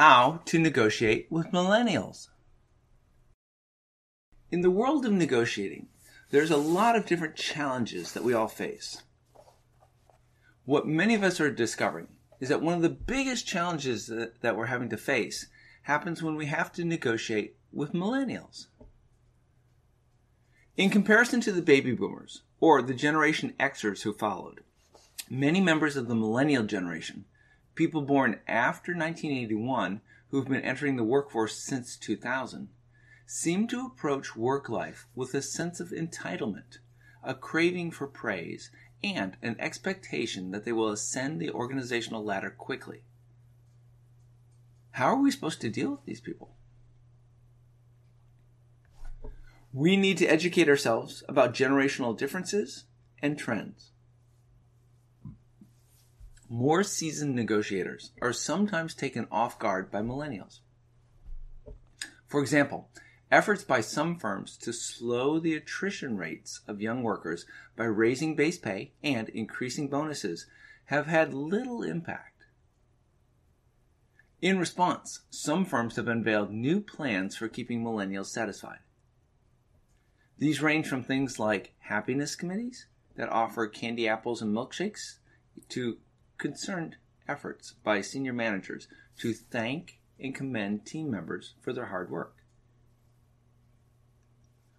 [0.00, 2.28] How to negotiate with millennials.
[4.50, 5.88] In the world of negotiating,
[6.30, 9.02] there's a lot of different challenges that we all face.
[10.64, 12.08] What many of us are discovering
[12.40, 15.48] is that one of the biggest challenges that, we're having to face
[15.82, 18.68] happens when we have to negotiate with millennials.
[20.78, 24.60] In comparison to the baby boomers, or the Generation Xers who followed,
[25.28, 27.26] many members of the millennial generation,
[27.80, 32.68] people born after 1981 who've been entering the workforce since 2000,
[33.24, 36.76] seem to approach work life with a sense of entitlement,
[37.24, 38.70] a craving for praise,
[39.02, 43.02] and an expectation that they will ascend the organizational ladder quickly.
[44.90, 46.50] How are we supposed to deal with these people?
[49.72, 52.84] We need to educate ourselves about generational differences
[53.22, 53.92] and trends.
[56.52, 60.58] More seasoned negotiators are sometimes taken off guard by millennials.
[62.26, 62.90] For example,
[63.30, 68.58] efforts by some firms to slow the attrition rates of young workers by raising base
[68.58, 70.46] pay and increasing bonuses
[70.86, 72.46] have had little impact.
[74.42, 78.80] In response, some firms have unveiled new plans for keeping millennials satisfied.
[80.36, 85.18] These range from things like happiness committees that offer candy apples and milkshakes
[85.68, 85.98] to
[86.40, 86.96] concerned
[87.28, 88.88] efforts by senior managers
[89.18, 92.34] to thank and commend team members for their hard work.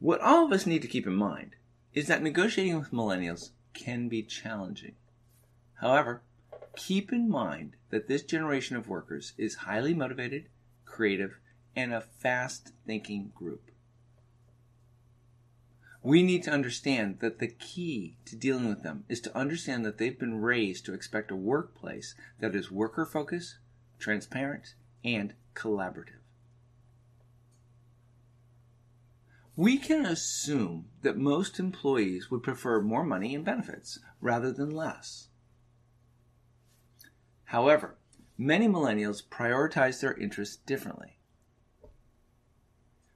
[0.00, 1.54] What all of us need to keep in mind
[1.94, 4.94] is that negotiating with millennials can be challenging.
[5.74, 6.22] However,
[6.74, 10.46] keep in mind that this generation of workers is highly motivated,
[10.84, 11.38] creative,
[11.76, 13.70] and a fast thinking group.
[16.02, 19.98] We need to understand that the key to dealing with them is to understand that
[19.98, 23.58] they've been raised to expect a workplace that is worker focused,
[24.00, 24.74] transparent,
[25.04, 26.18] and collaborative.
[29.54, 35.28] We can assume that most employees would prefer more money and benefits rather than less.
[37.44, 37.96] However,
[38.38, 41.18] many millennials prioritize their interests differently.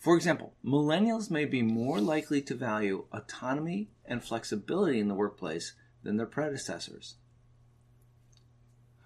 [0.00, 5.74] For example, millennials may be more likely to value autonomy and flexibility in the workplace
[6.02, 7.16] than their predecessors.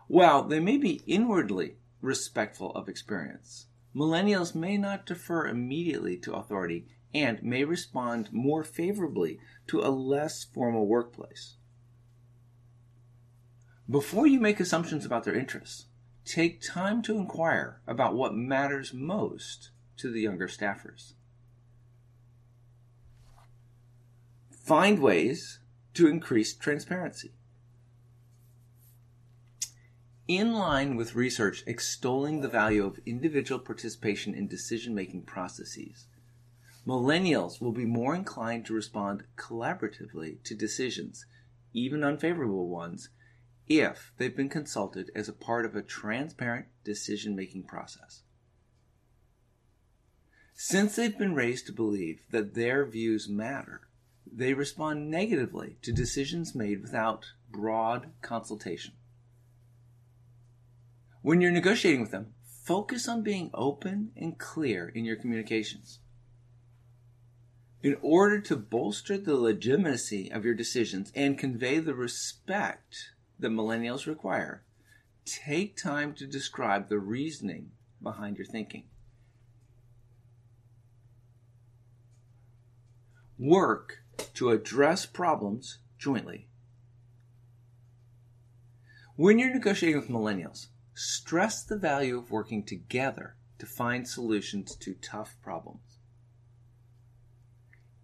[0.06, 6.86] While they may be inwardly respectful of experience, millennials may not defer immediately to authority
[7.12, 11.56] and may respond more favorably to a less formal workplace.
[13.90, 15.86] Before you make assumptions about their interests,
[16.24, 21.12] take time to inquire about what matters most to the younger staffers.
[24.50, 25.58] Find ways
[25.94, 27.32] to increase transparency.
[30.26, 36.06] In line with research extolling the value of individual participation in decision making processes,
[36.86, 41.26] millennials will be more inclined to respond collaboratively to decisions,
[41.74, 43.10] even unfavorable ones,
[43.68, 48.22] if they've been consulted as a part of a transparent decision making process.
[50.56, 53.88] Since they've been raised to believe that their views matter,
[54.24, 58.94] they respond negatively to decisions made without broad consultation.
[61.22, 65.98] When you're negotiating with them, focus on being open and clear in your communications.
[67.82, 73.10] In order to bolster the legitimacy of your decisions and convey the respect
[73.40, 74.62] that millennials require,
[75.24, 78.84] take time to describe the reasoning behind your thinking.
[83.44, 83.98] Work
[84.32, 86.48] to address problems jointly.
[89.16, 94.94] When you're negotiating with millennials, stress the value of working together to find solutions to
[94.94, 95.98] tough problems.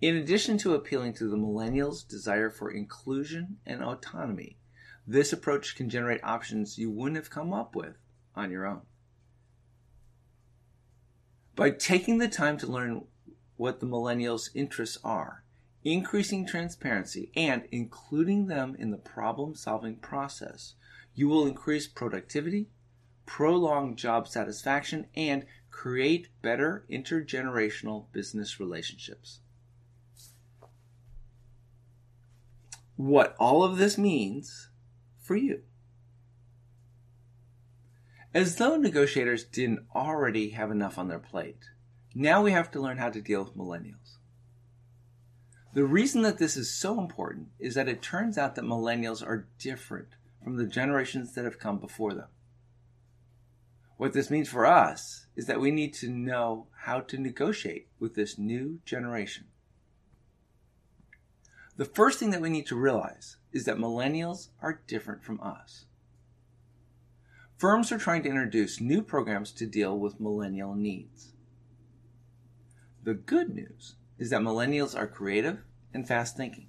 [0.03, 4.59] In addition to appealing to the millennials' desire for inclusion and autonomy,
[5.07, 7.97] this approach can generate options you wouldn't have come up with
[8.35, 8.83] on your own.
[11.57, 13.05] By taking the time to learn
[13.61, 15.45] what the millennials' interests are,
[15.85, 20.73] increasing transparency, and including them in the problem solving process,
[21.15, 22.71] you will increase productivity,
[23.27, 29.41] prolong job satisfaction, and create better intergenerational business relationships.
[32.97, 34.71] What all of this means
[35.19, 35.65] for you.
[38.33, 41.69] As though negotiators didn't already have enough on their plate,
[42.15, 44.17] now we have to learn how to deal with millennials.
[45.73, 49.47] The reason that this is so important is that it turns out that millennials are
[49.59, 50.09] different
[50.43, 52.29] from the generations that have come before them.
[53.97, 58.15] What this means for us is that we need to know how to negotiate with
[58.15, 59.45] this new generation.
[61.77, 65.85] The first thing that we need to realize is that millennials are different from us.
[67.59, 71.35] Firms are trying to introduce new programs to deal with millennial needs.
[73.03, 75.61] The good news is that millennials are creative
[75.95, 76.69] and fast thinking.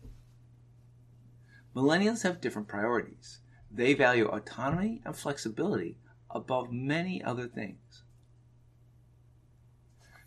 [1.75, 3.39] Millennials have different priorities.
[3.69, 5.97] They value autonomy and flexibility
[6.29, 8.03] above many other things.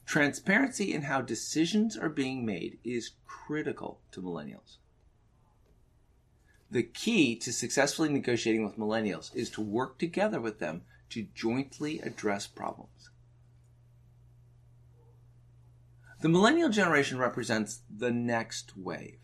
[0.07, 4.77] Transparency in how decisions are being made is critical to millennials.
[6.71, 12.01] The key to successfully negotiating with millennials is to work together with them to jointly
[12.01, 13.11] address problems.
[16.25, 19.19] The millennial generation represents the next wave.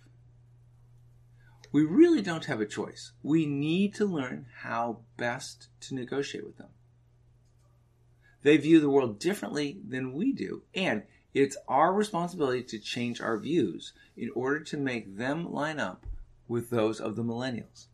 [1.72, 3.12] We really don't have a choice.
[3.22, 6.68] We need to learn how best to negotiate with them.
[8.42, 13.38] They view the world differently than we do, and it's our responsibility to change our
[13.38, 16.04] views in order to make them line up
[16.48, 17.86] with those of the millennials.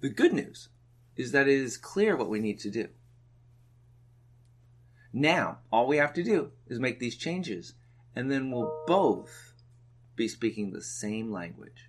[0.00, 0.70] The good news
[1.14, 2.88] is that it is clear what we need to do.
[5.16, 7.74] Now, all we have to do is make these changes,
[8.16, 9.54] and then we'll both
[10.16, 11.88] be speaking the same language.